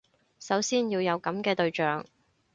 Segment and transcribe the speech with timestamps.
[0.39, 2.03] 首先要有噉嘅對象